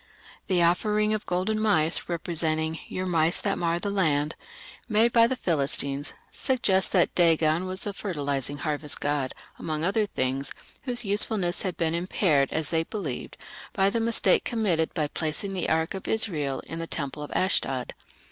[0.47, 4.33] The offering of golden mice representing "your mice that mar the land",
[4.89, 10.51] made by the Philistines, suggests that Dagon was the fertilizing harvest god, among other things,
[10.85, 15.69] whose usefulness had been impaired, as they believed, by the mistake committed of placing the
[15.69, 17.93] ark of Israel in the temple at Ashdod.